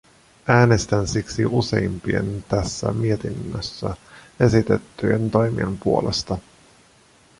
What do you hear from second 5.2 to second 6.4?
toimien puolesta.